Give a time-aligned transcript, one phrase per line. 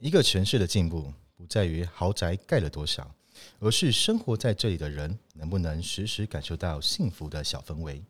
[0.00, 3.14] 一个城市的进步，不在于豪宅盖了多少，
[3.58, 8.02] 而是生活在这里的人能不能时时感受到幸福的小氛围。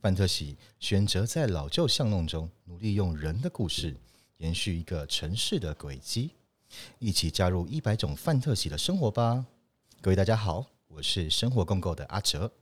[0.00, 3.96] 范特喜选择在老旧巷弄中，努力用人的故事
[4.36, 6.30] 延续一个城市的轨迹，
[7.00, 9.44] 一起加入一百种范特喜的生活吧！
[10.00, 12.52] 各位大家好，我是生活共构的阿哲。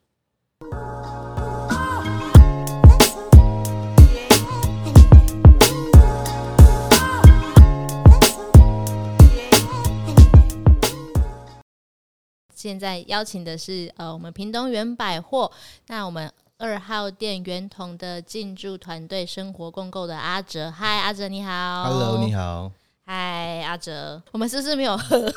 [12.65, 15.53] 现在邀请的是呃，我们屏东元百货，
[15.89, 22.73] 那我们二号店圆同的进驻团队生活共构的阿哲，嗨，阿哲你好，Hello，你好，
[23.05, 25.31] 嗨，阿哲，我们是不是没有喝？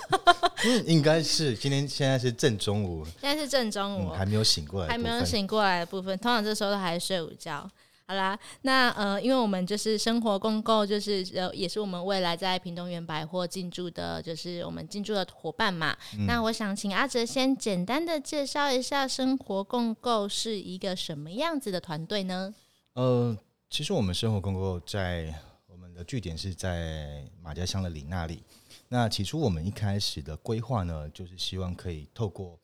[0.63, 7.70] 嗯，应该是今天现在是正中午，现在是正中午，嗯，还没有醒过来，还没有醒过来的部分，通常这时候都还睡午觉。
[8.10, 15.94] 好啦，那呃，因为我们就是生活共购，就是呃，也是我们未来在屏东园百货进驻的，就是我们进驻的伙伴嘛。
[16.18, 22.56] 嗯、那我想请阿哲先简单的介绍一下生活共购是一个什么样子的团队呢？
[22.94, 23.38] 呃，
[23.70, 25.36] 其实我们生活共购在
[25.68, 28.42] 我们的据点是在马家乡的里那里。
[28.88, 32.58] 那起初我们一开始的规划呢，就是希望可以透过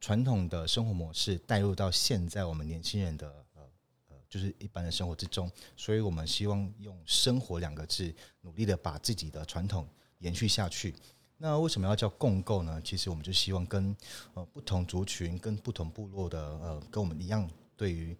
[0.00, 3.44] 传统的生活模式带入到现在我们年轻人的。
[4.28, 10.94] 就是一般的生活之中，所以我们希望用“生活”两个字，努力的把自己的传统延续下去。
[11.38, 12.80] 那为什么要叫共构呢？
[12.84, 13.96] 其实我们就希望跟
[14.34, 18.14] 呃不同族群、跟不同部落的呃跟我们一样，对于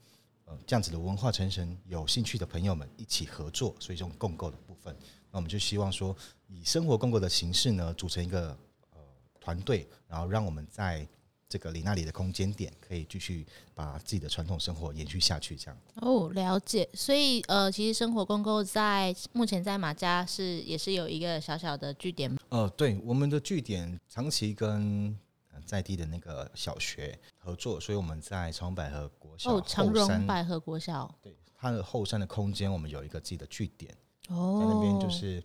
[0.46, 3.76] 呃这样子的文化传承有兴趣的朋友们一起合作。
[3.78, 4.96] 所以这种共构的部分，
[5.30, 8.56] 那我们就希望说，以生活共构的形式呢，组成一个
[8.92, 9.00] 呃
[9.40, 11.06] 团队，然后让我们在。
[11.48, 15.78] 这个里那里的空间点，可以继续把自己的传统生活延续下去，这样。
[16.02, 16.86] 哦，了解。
[16.92, 22.36] 所以，呃，其实生活共购在目前在马家是也是有一个小小的据点。
[22.50, 25.16] 呃，对，我们的据点长期跟
[25.64, 29.56] 在地的那个小学合作，所以我们在长荣百合国小。
[29.56, 31.10] 哦，长荣百合国小。
[31.22, 33.91] 对，它的后山的空间，我们有一个自己的据点。
[34.28, 34.59] 哦。
[34.60, 35.42] 在那边就是，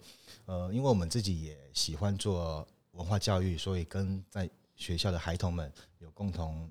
[0.48, 4.50] 呃，因为我们自己也喜欢做文化教育，所以跟在。
[4.84, 6.70] 学校的孩童们有共同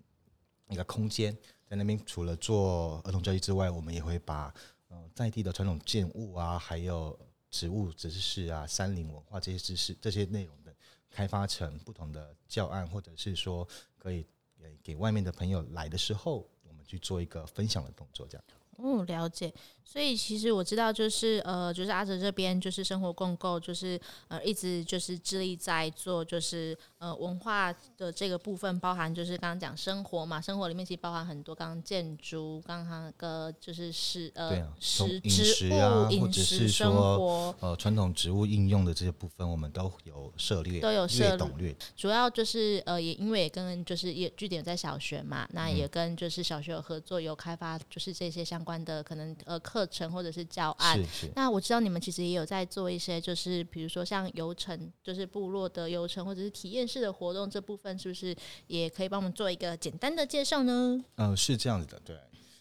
[0.68, 1.34] 一个空间，
[1.66, 4.52] 在那边除了做儿童教育之外，我们也会把
[4.88, 7.18] 呃在地的传统建物啊，还有
[7.48, 10.74] 植物知识啊、山林文化这些知识、这些内容的
[11.10, 14.26] 开发成不同的教案，或者是说可以
[14.58, 18.44] 给给外面的朋友来的时候，我们去做一个分享的动作，这样。
[18.76, 19.52] 哦，了解。
[19.84, 41.76] 所以其实我知道，就是呃，就是阿哲这边就是生活共构，就是呃，一直就是致力在做，就是呃，文化的这个部分，包含就是刚刚讲生活嘛，生活里面其实包含很多，刚刚建筑，刚刚那个就是食呃，啊、食饮食啊，或者是说呃，传统植物应用的这些部分，我们都有涉猎，都有涉懂略。
[41.96, 49.86] 主要就是呃，也因为也跟就是也据点在小学嘛，那也跟就是小学有合作，有开发就是这些相关的可能呃课。
[49.92, 51.32] 程或者是教案，是是。
[51.36, 58.34] 那我知道你们其实也有在做一些，就是比如说像游程，就是部落的游程或者是体验式的活动，这部分是不是
[58.68, 61.04] 也可以帮我们做一个简单的介绍呢？
[61.16, 62.16] 嗯、呃，是这样子的，对。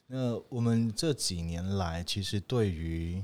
[0.08, 3.24] 那我们这几年来，其实对于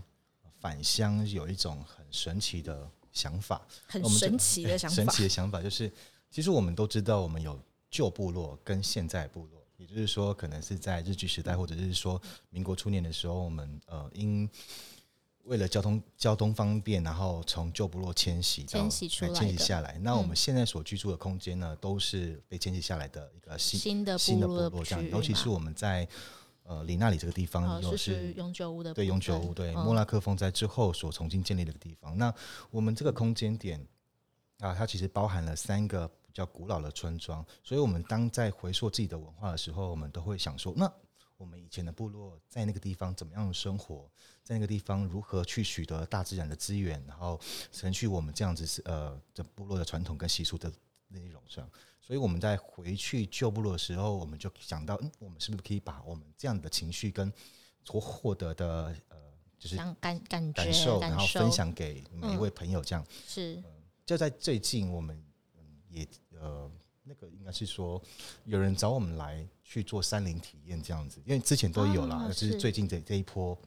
[0.61, 5.91] 返乡有一种很神奇的想法，很神奇的想法， 神奇的想法就是，
[6.31, 7.59] 其实我们都知道，我们有
[7.89, 9.56] 旧部落跟现在部落。
[9.77, 14.49] 也就是说，可能是在日据时代，或者是说民国初年的时候，我们呃因
[15.43, 19.97] 为了交通交通方便，然后从旧部落迁徙到迁徙出来迁徙下来。
[19.99, 25.09] 那我们现在所居住的空间呢，都是被迁徙下来的一个新新的新的部落这样。
[25.09, 26.07] 尤其是我们在
[26.63, 32.17] 呃里那里这个地方，又是永久屋的对永久屋对莫拉克风灾之后所重新建立的地方。
[32.17, 32.33] 那
[32.71, 33.79] 我们这个空间点
[34.57, 36.09] 啊，它其实包含了三个。
[36.37, 40.87] 叫古老的村庄，所以我们当在回溯自己的文化的时候，我们都会想说：那
[41.35, 44.07] 我们以前的部落在那个地方怎么样的生活？
[44.43, 47.39] 在那个地方如何去取得大自然的资源，然后
[47.71, 50.71] 承续我们这样子是呃的部落的传统跟习俗的
[51.07, 51.67] 内容上。
[51.99, 57.33] 所以我们在回去旧部落的时候，我们就想到：嗯，我们是不是可以把我们这样的情绪跟
[57.83, 59.17] 所获得的呃，
[59.57, 63.71] 就是感感感感受，然后分享给每一位朋友，这样、嗯、是、呃。
[64.05, 65.21] 就在最近，我们
[65.89, 66.07] 也。
[66.39, 66.69] 呃，
[67.09, 67.99] 那个应该是说
[68.45, 73.57] 有人找我们来去做山林体验这样子，因为之前都有啦，就、啊、是最近这这一波，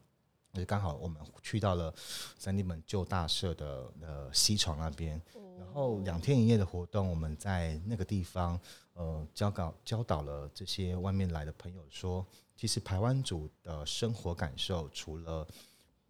[0.53, 1.93] 就刚好我们去到了
[2.39, 5.21] 三地门旧大社的呃西床那边，
[5.59, 8.61] 然后两天一夜的活动，我们在那个地方
[8.93, 12.25] 呃教导教导了这些外面来的朋友说，
[12.57, 15.49] 其实台湾族的生活感受，除了、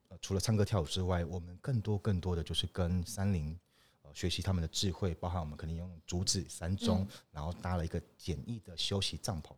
[0.08, 3.56] 呃、除了唱歌跳舞之外，我们更多更多的就是跟山林。
[4.14, 9.52] 学习他们的智慧，包含我们可能用竹子山中，嗯、然后搭了一个简易的休息帐篷。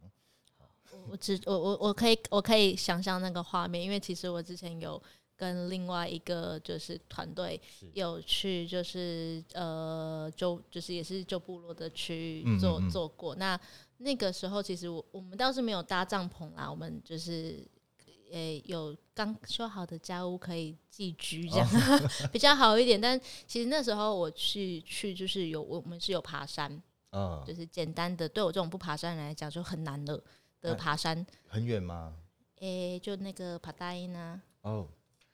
[1.08, 5.02] 我只我我我可以我可以想象那个画面，因为其实我之前有
[5.36, 7.60] 跟另外一个就是团队
[7.94, 13.34] 有去就是呃就就是也是旧部落的区域做嗯嗯嗯做过。
[13.34, 13.58] 那
[13.96, 17.66] 那个时候其实我我们倒是没有搭帐篷啦，我们就是
[18.32, 23.00] 诶有刚修好的家屋可以寄居这样、哦、 比较好一点。
[23.00, 30.22] 但其实那时候我去去就是有我们是有爬山，嗯、就是简单的对我这种不爬山人来讲就很难了。
[30.62, 32.14] 的爬山很远吗？
[32.60, 34.40] 诶、欸，就那个帕大英啊。
[34.60, 34.86] 哦，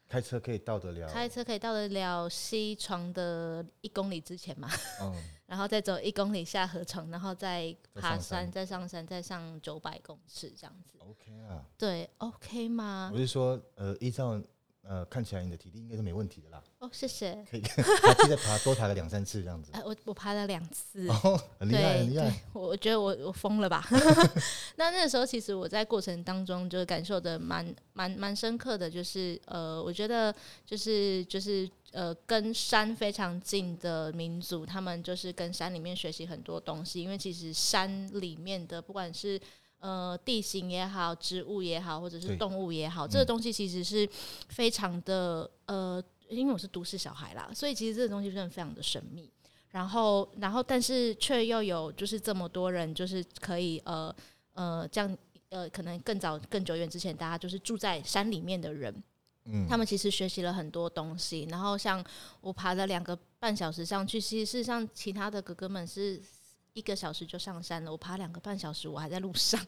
[0.09, 1.09] 开车可以到得了。
[1.09, 4.69] 开车可以到得了西床的一公里之前嘛。
[5.03, 5.15] 嗯、
[5.47, 10.99] 然后再走一公里下河床，然后再爬山，再上山，再上九百公尺这样子。
[11.01, 11.65] OK 啊。
[11.77, 13.11] 对，OK 吗？
[13.13, 14.41] 我是说，呃，依照。
[14.89, 16.65] 呃，看起来你的体力应该是没问题的啦。
[16.79, 17.45] 哦，谢谢。
[17.51, 19.71] 可以，还记得爬多爬了两三次这样子。
[19.75, 21.07] 哎、呃，我我爬了两次。
[21.09, 22.43] 哦，很厉害，很厉害。
[22.55, 23.87] 我我觉得我我疯了吧？
[24.77, 39.39] 那那个时候其实我在过程当中就感受的蛮蛮蛮深刻的，就是呃，我觉得就是就是呃，跟山非常近的民族，他们就是跟山里面学习很多东西，因为其实山里面的不管是。
[39.81, 44.09] 呃，地形也好，植物也好，或者是动物也好，这个东西其实是
[44.49, 49.31] 非常的呃，因为我是都市小孩啦，所以其实这个东西真的非常的神秘。
[49.71, 54.13] 然后，然后，但是却又有就是这么多人，就是可以呃
[54.55, 55.17] 呃，这样
[55.51, 58.93] 呃，可能更早更久远之前，大家就是住在山里面的人，
[59.45, 61.47] 嗯，他们其实学习了很多东西。
[61.51, 62.05] 然后，像
[62.41, 66.21] 我爬了两个半小时上去，其实事实上其他的哥哥们是。
[66.79, 69.61] 一个小时就上山了，我爬两个半小时，我还在路上。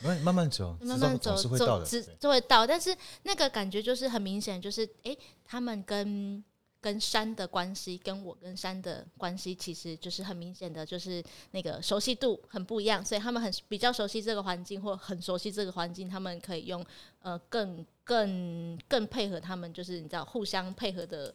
[0.00, 2.66] 慢慢走，慢慢走， 会到的，走就会到。
[2.66, 6.42] 但是那个感觉就是很明显，就是哎、欸，他们跟
[6.80, 13.04] 跟山的关系，跟我跟山的关系，其实就是很明显的，就是那个熟悉度很不一样。
[13.04, 16.84] 所以他们很比较熟悉这个环境，或很熟悉这个环境，他们可以用
[17.20, 21.34] 呃更更更配合他们，就是你知道互相配合的。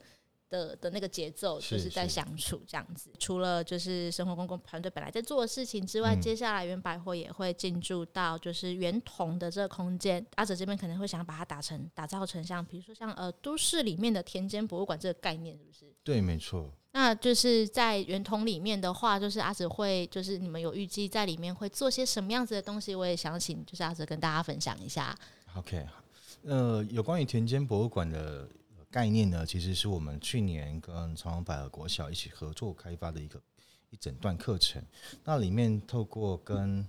[0.52, 3.10] 的的那个节奏，就是在相处这样子。
[3.18, 10.24] 除了就是生活公共团队本来在做的事情之外，嗯、接下来原百货也会进驻到就是圆筒的这个空间。
[10.36, 15.86] 阿哲这边可能会想把它打成打造成像，比如说像呃都市里面的田间博物馆这个概念，是不是？
[16.04, 16.70] 对，没错。
[16.92, 22.94] 那就是在圆筒里面的话，就是阿哲会就是你们有预计在里面会做些什么样子的东西？
[22.94, 25.18] 我也想请就是阿哲跟大家分享一下。
[25.56, 25.88] OK，
[26.44, 28.46] 呃，有关于田间博物馆的。
[28.92, 33.42] 概念呢，其实是我们去年跟长荣百合国小一起合作开发的一个
[33.90, 34.84] 一整段课程。
[35.24, 36.86] 那里面透过跟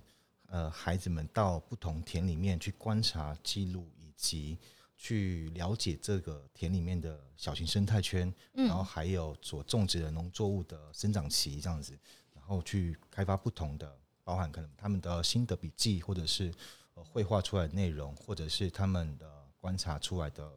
[0.47, 4.59] 呃孩子们到不同田里面去观察、记录，以及
[4.97, 11.97] 去了解这个田里面的小型生态圈，然后还有所种植的农作物的生长期这样子，
[12.35, 16.53] 然后去开发不同的，包含可能他们的心得笔记，或者是
[16.95, 19.25] 呃绘画出来的内容，或者是他们的
[19.61, 20.51] 观察出来的。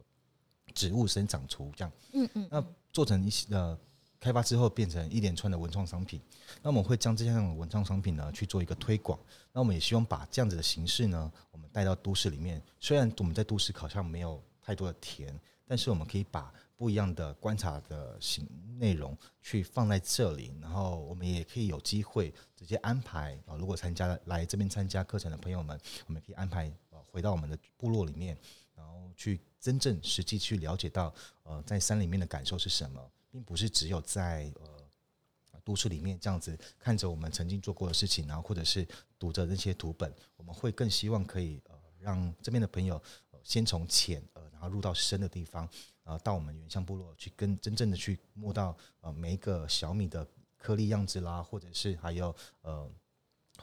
[0.77, 2.63] 植物生长图这样，嗯嗯，那
[2.93, 3.75] 做成一些呃
[4.19, 6.21] 开发之后变成一连串的文创商品，
[6.61, 9.19] 那我们会将这些文创商品呢去做一个推广，
[9.51, 12.61] 那我们也希望把这样子的形式呢，我们带到都市里面。
[12.79, 15.33] 虽然我们在都市好像没有太多的田，
[15.65, 18.47] 但是我们可以把不一样的观察的形
[18.77, 28.37] 内容去放在这里，然后我们也可以有机会直接安排啊，如果参加来这边参加课程的朋友们，我们可以安排呃回到我们的部落里面，
[28.75, 29.39] 然后去。
[29.59, 38.87] 真正实际去了解到，呃，在山里面的感受是什么，并不是只有在呃都市里面这样子看着我们曾经做过的事情，然后或者是
[39.19, 43.01] 读着那些图本，我们会更希望可以呃让这边的朋友
[43.43, 45.67] 先从浅呃然后入到深的地方，
[46.03, 50.25] 呃到我们原乡部落去跟真正的去摸到呃每一个小米的
[50.57, 52.89] 颗粒样子啦，或者是还有呃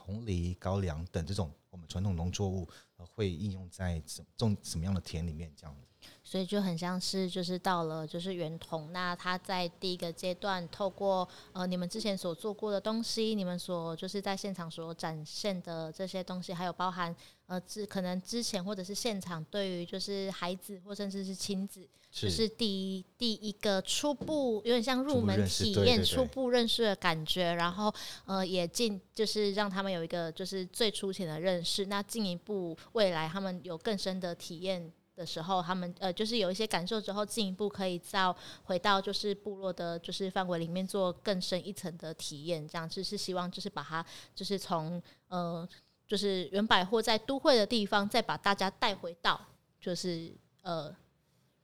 [0.04, 2.68] 红梨、高粱等这种我们传统农作物。
[3.14, 5.52] 会应用在什种什么样的田里面？
[5.54, 17.14] 这样子，所以就很像是就是到了就是圆筒，那他在第一个阶段，透过呃你们之前所做过的东西，你们所就是在现场所展现的这些东西，还有包含
[17.46, 27.92] 呃之可能之前或者是现场对于就是孩子或甚至是亲子，是就是第一第一个初步有点像入门体验、初步认识的感觉，然后
[28.24, 32.76] 呃也进就是让他们有一个就是最粗浅的认识，那进一步。
[32.92, 38.32] 未来他们有更深的体验的时候，他们呃就是有一些感受之后，进一步可以再
[38.64, 42.66] 回到就是部落的，就是范围里面做更深一层的体验。
[42.66, 45.68] 这样就是希望就是把它就是从呃
[46.14, 49.48] 就是原百货在都会的地方，再把大家带回到
[49.80, 50.94] 就是呃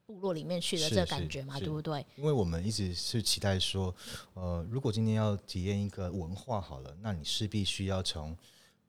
[0.05, 2.05] 部落里面去的这个感觉嘛，对不对？
[2.17, 3.95] 因为我们一直是期待说，
[4.35, 8.37] 呃，如果今天要体验一个文化好了，那你势必需要从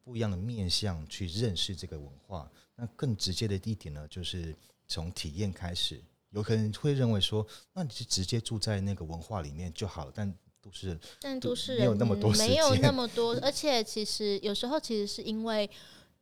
[0.03, 2.51] 不一样的面向去认识这个文化。
[2.75, 4.55] 那更直接的一点呢，就是
[4.87, 6.01] 从体验开始。
[6.31, 15.69] 有可能会认为说，那你就直接住在那个文化里面就好了，但都市人但都市人没有那么多，没有那么多，而且其实有时候其实是因为。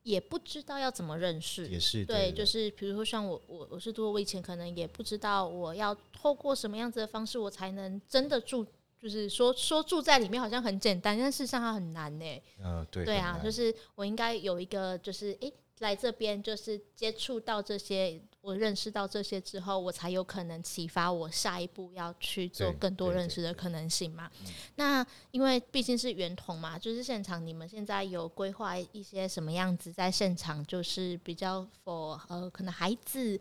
[0.04, 8.66] 也不知道要怎么认识，也是对，就是比如说像我，我我是多，我以前可能也不知道我要透过什么样子的方式，我才能真的住，
[8.98, 12.26] 就是说说住在里面好像很简单，但事实上它很难呢。
[12.60, 15.54] 嗯、呃，对，对啊，就是我应该有一个，就是诶。
[15.80, 24.32] 来这边就是接触到这些，我认识到这些之后，我才有可能启发我下一步要去做更多认识的可能性嘛。
[24.76, 33.40] 那因为毕竟是圆筒嘛，就是现场你们现在有规划一些什么样子在现场，就是比较 for 呃可能孩子。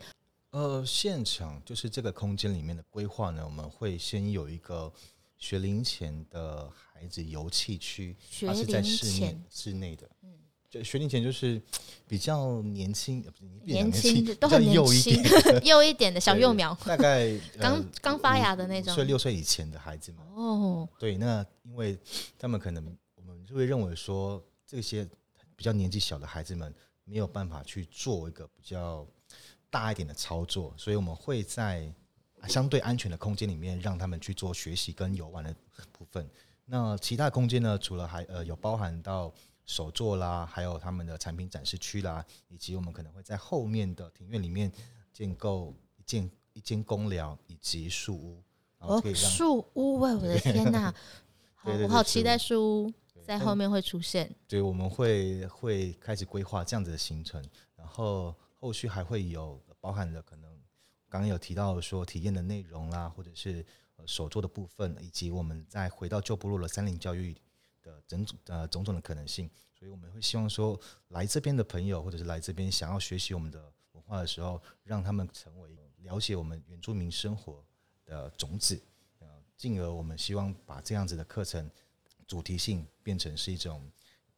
[0.51, 4.91] 呃，现场就是这个空间里面的规划呢，我们会先有一个
[5.37, 10.09] 学龄前的孩子游憩区，它是在室内室内的。
[10.23, 10.38] 嗯。
[10.69, 11.59] 就学龄前就是
[12.07, 15.23] 比较年轻，不是年轻，都很幼一点，
[15.65, 20.23] 幼一点的小幼苗，大概刚 刚、呃、发芽的那种，岁六岁以前的孩子嘛。
[20.35, 21.97] 哦，对，那因为
[22.37, 25.03] 他们可能我们就会认为说，这些
[25.55, 26.71] 比较年纪小的孩子们
[27.03, 29.07] 没有办法去做一个比较
[29.71, 31.91] 大一点的操作，所以我们会在
[32.47, 35.51] 相对安全的空间里面让他们去做学习跟游玩的
[35.91, 36.29] 部分。
[36.65, 39.33] 那其他空间呢，除了还呃有包含到。
[39.69, 44.71] 手作啦，还有他们的产品展示区啦，以及我们可能会在后面的庭院里面
[45.13, 48.43] 建构一间一间公寮以及树屋。
[48.79, 49.99] 哦，树屋！
[49.99, 50.91] 喂，我的天哪，
[51.53, 54.33] 好，我好期待树屋在后面会出现。
[54.47, 57.43] 对，我们会会开始规划这样子的行程，
[57.75, 60.49] 然后后续还会有包含了可能
[61.07, 63.63] 刚刚有提到说体验的内容啦，或者是
[64.07, 67.37] 手作的部分，以及我们再回到旧部落的三林教育。
[67.89, 70.79] 的种种呃种种的可能性，所以我们会希望说，
[71.09, 77.63] 来这边的朋友，或者是来这边想要学习我们的文化的时候，让他们成为了解我们原住民生活
[78.05, 78.79] 的种子，
[79.19, 79.27] 呃，
[79.57, 81.69] 进而我们希望把这样子的课程
[82.27, 83.89] 主题性变成是一种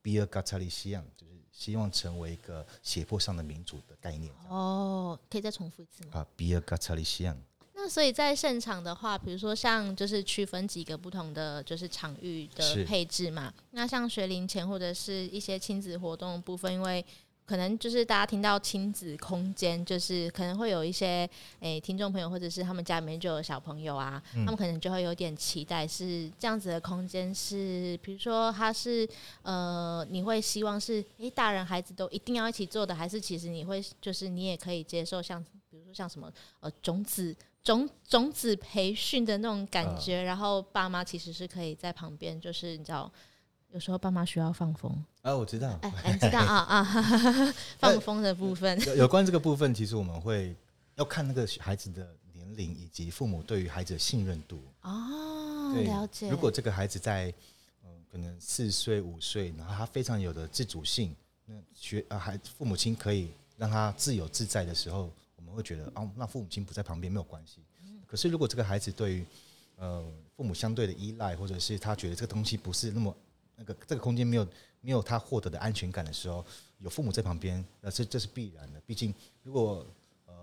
[0.01, 4.33] Biar Kacalisiang，就是希望成为一个血泊上的民主的概念。
[4.47, 6.19] 哦，可以再重复一次吗？
[6.19, 7.37] 啊，Biar Kacalisiang。
[7.83, 13.51] 那所以在现场的话，比如说像就是区分几个不同的就是场域的配置嘛。
[13.71, 17.03] 那像学龄前或者是一些亲子活动的部分，因为
[17.43, 21.27] 可能就是大家听到亲子空间，就是可能会有一些
[21.59, 29.09] 诶、欸、听众朋友或者是他们家里面就有小朋友啊，嗯、他们可能就会有点期待是这样子的空间是，比如说他是
[29.41, 37.35] 呃你会希望是诶、欸、大人孩子都一定要一起做的，还是其实你会就是你也可以接受像比如说像什么呃种子。
[37.63, 43.11] 种种子培训的那种感觉，然后爸妈其实是可以在旁边，就是你知道，
[43.71, 44.91] 有时候爸妈需要放风
[45.21, 46.83] 啊，我知道，哎，哎知道啊啊，
[47.77, 48.79] 放风的部分。
[48.97, 50.55] 有关这个部分，其实我们会
[50.95, 56.29] 要看那个孩子的年龄以及父母对于孩子的信任度哦，了解。
[56.29, 57.31] 如果这个孩子在
[57.83, 61.15] 嗯，可能四岁五岁，然后他非常有的自主性，
[61.45, 65.11] 那学啊，孩父母亲可以让他自由自在的时候。
[65.51, 67.61] 我会觉得哦，那父母亲不在旁边没有关系。
[68.07, 69.25] 可是如果这个孩子对于
[69.75, 70.05] 呃
[70.35, 73.15] 父母相对的依赖，或者是他觉得这个东西不是那么
[73.55, 74.47] 那个这个空间没有
[74.79, 76.45] 没有他获得的安全感的时候，
[76.79, 78.79] 有父母在旁边，那这这是必然的。
[78.81, 79.85] 毕竟如果
[80.25, 80.33] 呃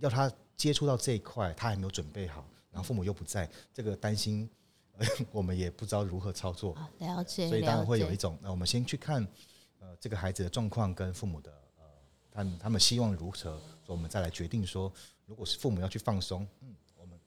[0.00, 4.48] 要他接触到这一块，他还没有准备好，然后父母又不在，这个担心，
[4.96, 6.76] 呃， 我们也不知道如何操作。
[6.98, 9.26] 了解，所以当然会有一种，那我们先去看
[9.80, 11.58] 呃这个孩子的状况跟父母的呃
[12.34, 13.58] 他们他们希望如何。
[13.86, 14.90] 我们再来决定说，
[15.26, 17.20] 如果是父母要去放松，嗯，我们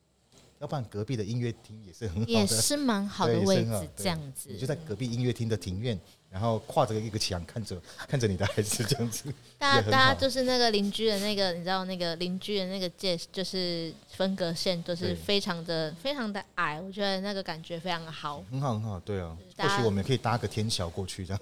[0.57, 4.49] 要不然隔壁的音乐厅也是很好的，也是蛮好的位置，这样子。
[4.51, 5.95] 你就在隔壁音乐厅的庭院，
[6.31, 9.31] 然后跨着一个墙，看着 看着你的孩子这样子。
[9.59, 19.37] 大家大家就是那个邻居的那个，你知道那个邻居的那个界，就是分隔线就是非常的非常的矮，我觉得那个感觉非常的好，很好很好，对啊。
[19.59, 21.41] 或许我们可以搭个天桥过去这样。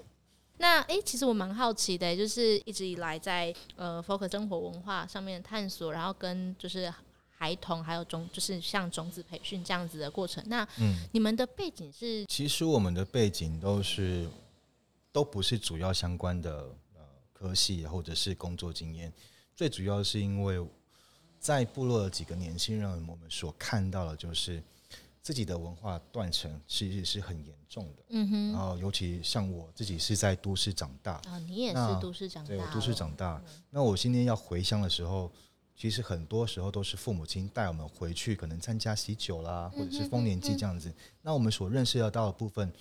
[0.57, 6.91] 那诶、欸，其实我蛮好奇的，就是一直以来在呃 focus 生活文化上面探索，然后跟就是
[7.29, 10.43] 孩童还有种，就是像种子培训这样子的过程。
[10.47, 12.25] 那嗯，你们的背景是？
[12.27, 14.29] 其实我们的背景都是
[15.11, 17.01] 都不是主要相关的呃
[17.33, 19.11] 科系或者是工作经验，
[19.55, 20.65] 最主要是因为
[21.37, 24.63] 在部落的几个年轻人，我们所看到的就是。
[25.25, 33.41] 自己的文化断层其实是很严重的，嗯哼，然后尤其像我自己是在都市长大，啊，你也是都市长大，对，我都市长大。
[33.71, 35.31] 那我今天要回乡的时候，
[35.75, 40.89] 其实很多时候都是父母亲带我们回去，可能参加喜酒啦，或者是丰年祭这样子。
[40.89, 42.71] 嗯嗯嗯、那我们所认识得到的部分，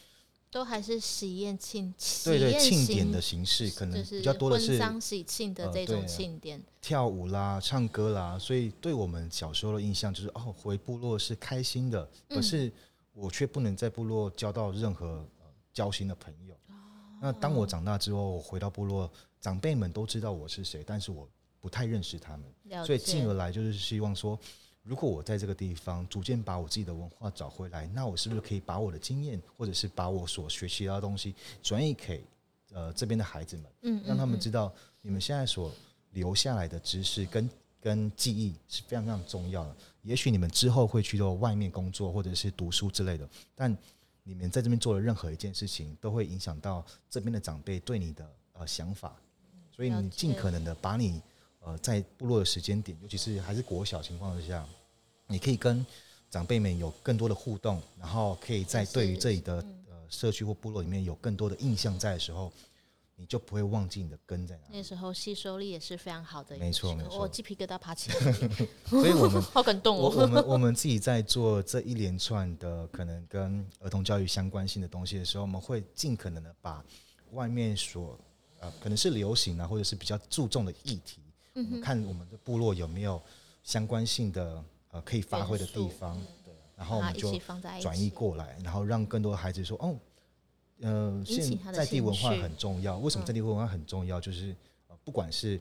[0.54, 1.92] 都还是喜宴庆，
[2.24, 8.38] 对对，庆典的形式可能比较多的是喜庆的这种庆典，呃，跳舞啦、唱歌啦。
[8.38, 12.72] 所以对我们小时候的印象就是，哦，回部落是开心的，可是
[13.14, 16.54] 我却不能在部落交到任何、呃、交心的朋友。
[16.68, 16.74] 哦、
[17.20, 24.38] 那当我长大之后，我回到部落，长辈们都知道我是谁，但是我不太认识他们，所以进而来就是希望说。
[24.84, 32.22] 如果我在这个地方逐渐把我自己的文化找回来，那我是不是可以把我的经验，或者是把我所学习到的东西转移给
[32.70, 35.72] 呃这边的孩子们，嗯，让他们知道你们现在所
[36.12, 37.48] 留下来的知识跟
[37.80, 39.74] 跟记忆是非常非常重要的。
[40.02, 43.74] 也许你们之后会去到外面工作或者是读书之类的，但
[44.22, 49.16] 你们在这边做的任何一件事情，都会影响到这边的长辈对你的呃想法，
[49.72, 51.22] 所以你尽可能的把你。
[51.64, 54.66] 呃，在部落的时间点，尤其是还是国小情况之下，
[55.26, 55.84] 你可以跟
[56.30, 62.52] 长辈们有更多的互动，然后可以在对于这里的呃社区或部落里面有更多的印象在的时候，
[63.16, 64.76] 你就不会忘记你的根在哪里。
[64.76, 67.20] 那时候吸收力也是非常好的，没错没错。
[67.20, 68.32] 我鸡皮疙瘩爬起来，
[68.84, 70.10] 所以我们 好感动哦。
[70.14, 76.84] 我我们我们自己在做这一连串的可能跟儿童教育相关性的东西的时候，我们会尽可能的把
[77.30, 78.18] 外面所
[78.58, 81.22] 呃可能是流行啊，或者是比较注重的议题。
[81.54, 83.22] 嗯、看我们的部落有没有
[83.62, 87.38] 相关性的呃可以发挥的地方，对，然后我们就
[87.80, 89.96] 转移过来，然后让更多的孩子说哦，
[90.80, 92.98] 呃，现在地文化很重要。
[92.98, 94.20] 为什么在地文化很重要？
[94.20, 94.54] 就是
[94.88, 95.60] 呃，不管是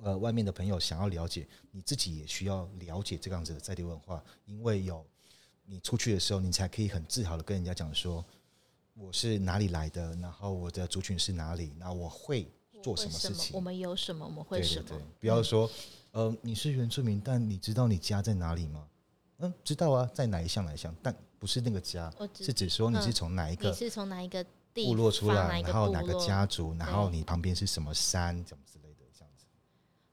[0.00, 5.06] 呃外面的朋友想要了解，你自己也需要了解这个样子的在地文化，因为有
[5.64, 8.24] 你出去的时候，你才可以很自豪的跟人家讲说
[8.94, 12.50] 我是哪里来的，然后我的族群是哪里，然后我会。
[12.84, 13.56] 做什么事情？
[13.56, 14.26] 我们有什么？
[14.26, 14.86] 我们会什么？
[14.86, 15.70] 对对对，不要说，
[16.12, 18.86] 呃，你是原住民，但你知道你家在哪里吗？
[19.38, 23.70] 嗯，知道啊，在哪一项哪一项，但不是那个家，是指说你是从哪一个？
[23.70, 25.62] 你是从哪一个部落出来？
[25.62, 26.74] 然后哪个家族？
[26.78, 28.44] 然后你旁边是什么山？
[28.44, 29.46] 怎么之类的，这样子，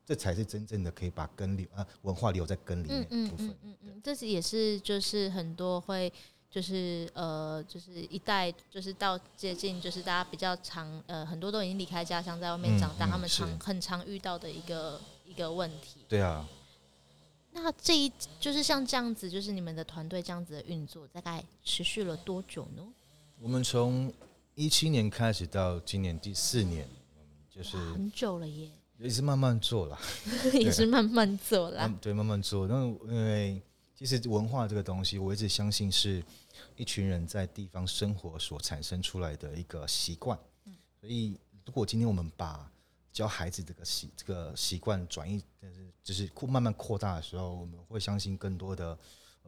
[0.05, 3.47] 这才是真正的可以把根留啊文化留在根里面的部分。
[3.49, 6.12] 嗯嗯嗯，这是也是就是很多会。
[6.51, 16.01] 就是呃，就是一代，就是到接近，就是大家比较常呃，很多都已经离开家乡，在外面长大，嗯嗯、他们常很常遇到的一个一个问题。
[16.09, 16.45] 对啊。
[17.53, 22.83] 那这一就是像这样子，就是你们的团队这样子的运作，大概持续了多久呢？
[23.39, 24.11] 我们从
[24.55, 26.85] 一七年开始到今年第四年，
[27.49, 28.69] 就是很久了耶。
[28.99, 29.97] 也是慢慢做了，
[30.53, 31.89] 也是慢慢做了。
[32.01, 32.67] 对，慢慢做。
[32.67, 33.61] 那因为
[33.95, 36.21] 其实文化这个东西，我一直相信是。
[36.81, 40.35] 一群人在地方生活所产生出来的一个习惯，
[40.99, 42.71] 所以如果今天我们把
[43.11, 48.97] 教孩子这个习这个习惯转移，但是就是扩慢慢扩大的时候，我们会相信更多的，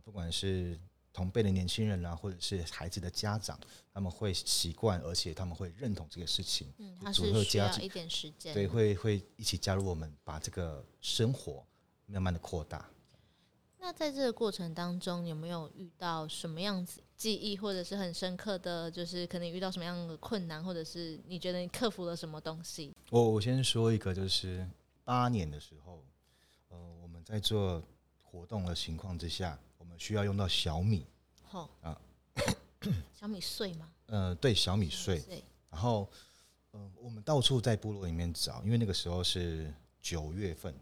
[0.03, 0.79] 不管是
[1.11, 3.59] 同辈的年轻人啊，或者是孩子的家长，
[3.91, 6.71] 他们会习惯，而且他们会认同这个事情。
[6.77, 11.65] 嗯，他是需要一点时间，对，会会一起加入我们，把这个生活
[12.05, 12.87] 慢慢的扩大。
[13.83, 22.95] 那在这个过程当中，有没有遇到什么样子记忆，或者是很深刻的就是可能遇到什么样的困难，或者是你觉得你克服了什么东西？
[23.09, 24.65] 我我先说一个，就是
[25.03, 26.01] 八年的时候，
[26.69, 27.83] 呃，我们在做
[28.21, 31.05] 活动的情况之下，我们需要用到小米。
[31.43, 32.01] 好、哦、啊，
[33.13, 33.91] 小米碎吗？
[34.05, 35.21] 呃，对，小米碎。
[35.69, 36.09] 然后，
[36.71, 40.73] 呃，我们到处在部落里面找，因为那个时候是九月份。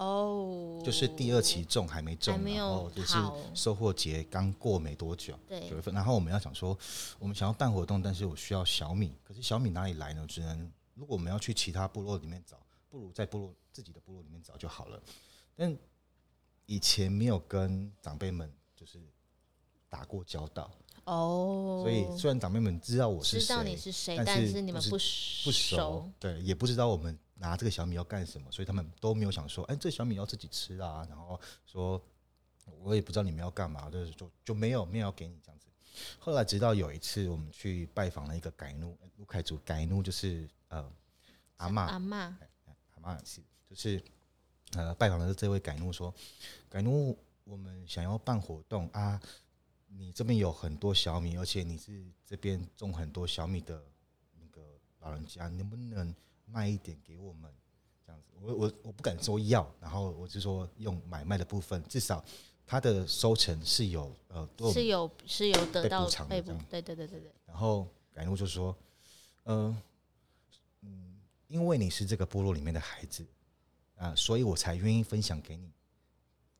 [0.00, 3.18] 哦，oh, 就是第二期种还没种，还没有，然后就是
[3.54, 5.94] 收获节刚过没多久，对，九月份。
[5.94, 6.76] 然后我们要想说，
[7.18, 10.24] 我们想要办活动，但是我需要小米，可是小米哪里来呢？
[10.26, 12.58] 只能如果我们要去其他部落里面找，
[12.88, 14.98] 不如在部落自己的部落里面找就好了。
[15.54, 15.76] 但
[16.64, 18.98] 以前没有跟长辈们就是
[19.90, 20.70] 打过交道
[21.04, 24.98] 哦，oh, 所以虽然长辈们知道我是谁，知道你是谁，但是你们不，不
[25.52, 27.18] 熟，对，也不知道我们。
[27.40, 28.52] 拿这个小米要干什么？
[28.52, 31.06] 所以他们都没有想说，哎，这小米要自己吃啊。
[31.08, 32.00] 然后说，
[32.82, 35.66] 我也不知道你们要干嘛，就是就就没有没有要给你这样子。
[36.18, 40.92] 后来直到有一次，我们去拜访了一个改奴卢凯族，改奴就是呃
[41.56, 42.14] 阿嬷阿嬷
[43.00, 44.02] 阿嬷是就是
[44.74, 46.14] 呃拜访的这位改奴说，
[46.68, 49.18] 改奴我们想要办活动啊，
[49.86, 53.82] 你这边有很多小米，而且你是这边种很多小米的
[54.38, 54.62] 那个
[54.98, 56.14] 老人家，能不能？
[56.52, 57.50] 卖一点给我们，
[58.06, 62.24] 这样子，我我我不敢说要，然后我就说用买卖的部分，至少
[62.66, 67.32] 他的收成是有呃，是有是有得到补偿的，对对对对对。
[67.46, 68.76] 然后改奴就说，
[69.44, 69.82] 嗯、呃、
[70.82, 73.26] 嗯，因为你是这个部落里面的孩子，
[73.96, 75.70] 啊，所以我才愿意分享给你。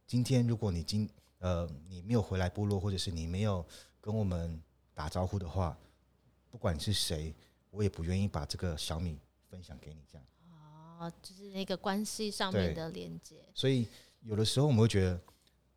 [0.06, 3.64] 今天如果你今呃你没有回来部落，或者是你没有
[4.00, 4.60] 跟我们
[4.94, 5.78] 打招呼的话，
[6.50, 7.34] 不管是谁，
[7.70, 9.16] 我也不愿意把这个小米
[9.50, 10.00] 分享给你。
[10.10, 10.24] 这样
[10.98, 13.36] 哦，就是那个关系上面的连接。
[13.54, 13.88] 所以
[14.20, 15.20] 有的时候我们会觉得，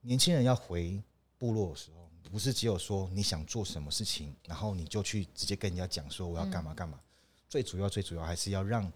[0.02, 1.02] 年轻人要回
[1.38, 7.00] 部落的时候，不是只有说你想做什么事情，然后你就去直接跟人家讲说我要干嘛干嘛。
[7.02, 7.08] 嗯、
[7.50, 8.92] 最主要最主要还是要让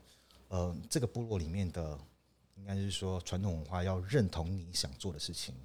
[0.49, 1.97] 呃这个部落里面的，
[2.55, 5.55] 应该是说传统文化要认同你想做的事情。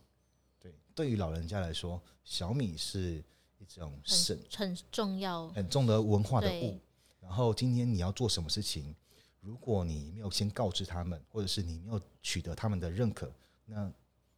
[0.60, 3.24] 对，对于老人家来说，小米是
[3.58, 6.78] 一种神很，很重要很重的文化的物。
[7.20, 8.94] 然后今天你要做什么事情？
[9.42, 13.30] 如果你没有先告知他们，或者是你没有取得他们的认可，
[13.66, 13.92] 那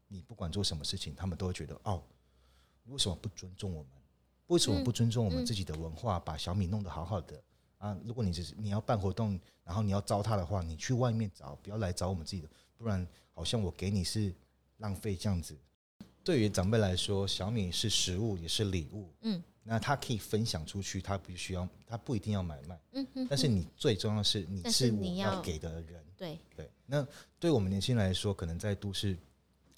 [0.08, 2.02] 你不管做什么事情，他们都会觉得哦，
[2.86, 3.92] 为什么不尊重我们？
[4.46, 6.18] 为什么不尊重我们自己的文化？
[6.18, 7.42] 把小米弄得好好的
[7.78, 7.96] 啊！
[8.02, 14.34] 如果你只是你要办活动，然后你要糟蹋的话，你去外面找，不要来找我们自己的，不然好像我给你是
[14.78, 15.54] 浪费这样子。
[16.22, 19.12] 对于长辈来说，小米是食物，也是礼物。
[19.20, 19.42] 嗯。
[19.66, 22.78] 那他可以分享出去，他不需要，他不一定要买卖。
[22.92, 23.26] 嗯哼哼。
[23.30, 26.04] 但是你最重要的是，你是我要给的人。
[26.18, 26.70] 对对。
[26.84, 27.06] 那
[27.40, 29.16] 对我们年轻人来说，可能在都市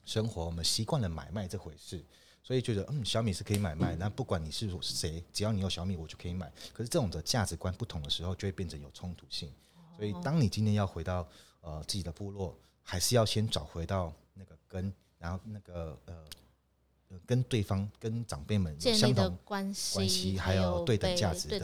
[0.04, 2.04] 生活，我们习惯了买卖这回事，
[2.42, 3.94] 所以觉得嗯，小米是可以买卖。
[3.94, 6.52] 那不管你是谁，只要你有小米，我就可以买。
[6.72, 9.52] 可是这种的价值观不同的时候，就会变成有冲突性。
[9.96, 11.26] 所以当你今天要回到
[11.60, 16.24] 呃自己的部落，还是要先找回到那个根，然后那个呃。
[17.24, 21.58] 跟对方、跟长辈们建立的关系，还有对等价值的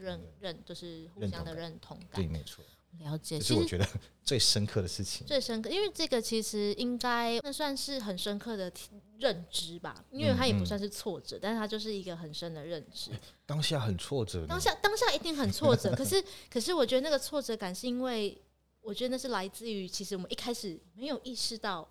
[0.00, 2.20] 认认，就是互相的认同感。
[2.20, 2.64] 对，没错。
[2.98, 3.88] 了解，这是我觉得
[4.22, 5.26] 最深刻的事情。
[5.26, 8.70] 最深刻，因为这个其实应该那算是很深刻的
[9.18, 13.10] 认知吧，因为它也不算是挫折，但是它就是一个很深的认知。
[13.46, 15.94] 当下很挫折，当下当下一定很挫折。
[15.96, 18.38] 可是可是，我觉得那个挫折感是因为，
[18.82, 21.88] 我觉得那是来自于，其实我们一开始没有意识到。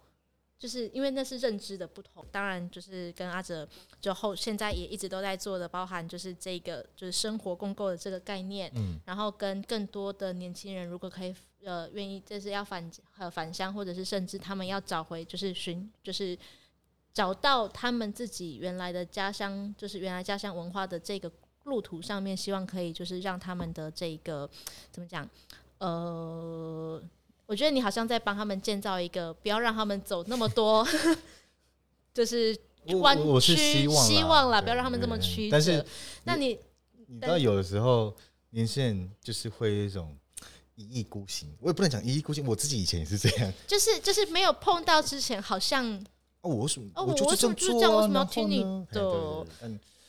[0.62, 3.68] 就是因为那是认知的不同，当然就是跟阿哲
[4.00, 16.38] 就后现在也一直都在做的，包含就是这个就是生活共构的这个概念，嗯，然后跟更多的年轻人如果可以呃愿意就是要返呃返乡，或者是甚至他们要找回就是寻就是
[17.12, 21.32] 找到他们自己原来的家乡，就是原来家乡文化的这个
[21.64, 24.48] 路途上面，希望可以就是让他们的这个
[24.92, 25.28] 怎么讲
[25.80, 27.02] 呃。
[27.52, 30.88] 我觉得你好像在帮他们建造一个，不要让他们走那么多，
[32.14, 32.58] 就是
[33.02, 35.52] 弯曲，希望啦，不要让他们这么曲折。
[35.52, 35.86] 但是，
[36.24, 36.58] 那你
[37.08, 38.16] 你知道，有的时候
[38.52, 40.16] 年轻人就是会有一种
[40.76, 45.86] 一意孤行，我也不能讲一意孤行，我自己以前也是这样， 就是就是没有碰到之前，好像
[46.40, 47.48] 哦，我什么哦，我就是这
[47.82, 49.46] 样，为什么要听你的？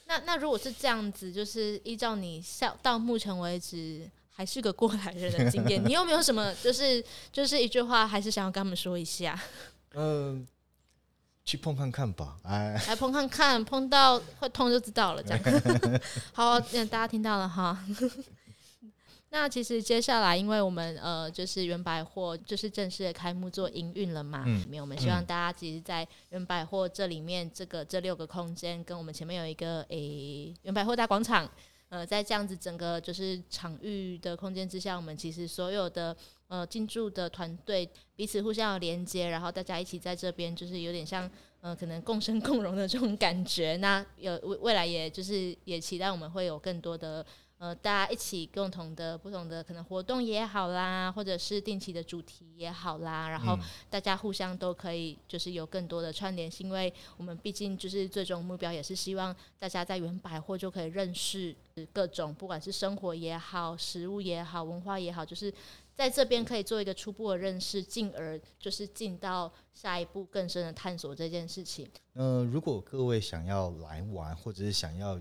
[0.06, 4.08] 那那如果是这样子，就是依照你到到目前为止。
[4.34, 9.38] 还是个过来人的经验， 你有没有什么就是就是一句话，还是想要跟他们说一下？
[9.92, 10.46] 嗯、 呃，
[11.44, 15.22] 去碰看看吧，哎，来碰看看，碰到会痛就知道了。
[15.22, 15.40] 这样
[16.32, 17.84] 好，那大家听到了哈。
[19.28, 31.50] 那其实接下来，因为我们呃，就是原百货就是正式的开幕做营运了嘛，嗯，里面我们希望大家其实，在原百货这里面，这个这六个空间，跟我们前面有一个诶、欸、原百货大广场。
[31.92, 36.16] 呃，在这样子整个就是场域的空间之下，我们其实所有的
[36.48, 43.76] 呃进驻的团队彼此互相有连接，然后大家一起在这边，就是有点像呃可能共生 共荣的这种感觉。
[43.76, 47.24] 那有未未来，也就是也期待我们会有更多的。
[47.62, 53.56] 呃，大家一起共同的不同的可能活动也好啦，或者是定期的主题也好啦，然后
[53.88, 61.54] 大家互相都可以就是有更多的串联，因为我们毕竟就是最终目标也是希望大家在原百货就可以认识
[61.92, 65.54] 各种，不管是生活也好、食物也好、文化也好，就是
[65.94, 71.88] 在这边可以做一个初步的认识，进而就是进到下一步更深的探索这件事情。
[72.14, 75.16] 嗯、呃，如果各位想要来玩，或者是想要。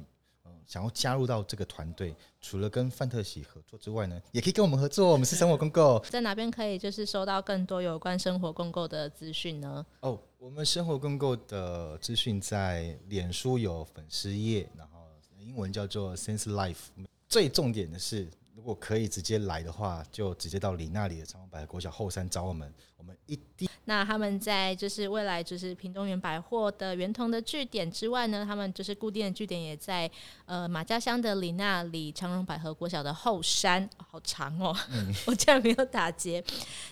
[0.72, 5.10] 想要加入到这个团队，除了跟范特喜合作之外呢，也可以跟我们合作。
[5.12, 9.86] 我们是生活共购，在哪边可以就是收到更多有关生活共购的资讯呢？
[10.00, 15.00] 哦，我们生活共购的资讯在脸书有粉丝页，然后
[15.38, 17.06] 英文叫做 Sense Life。
[17.28, 22.74] 最重点的是，如果可以直接来的话，就直接到李那里的长荣百货国小后山找我们。
[22.96, 23.68] 我们一定。
[23.86, 30.10] 那他们在就是未来就是屏东园百货的圆通的据点之外呢，他们就是固定的据点也在
[30.46, 36.44] 呃马家乡的里那里长荣百合国小的后山，哦、好长哦，嗯、 我竟然没有打结。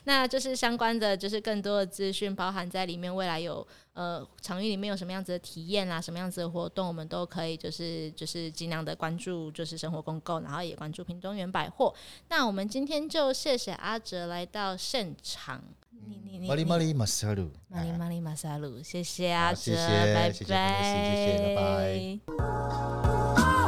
[0.06, 11.94] 那就是相关的就是更多的资讯，包含在里面未来有呃场域里面有什么样子的体验啦，什么样子的活动，我们都可以就是就是尽量的关注，就是生活公共构，然后也关注屏东园百货。
[12.30, 15.64] 那我们今天就谢谢阿哲来到现场。
[16.06, 22.20] 你你你，玛丽玛丽马萨鲁，玛丽玛丽马萨鲁，谢谢阿哲，谢谢拜拜，谢谢，谢谢，拜。
[22.38, 23.59] 拜。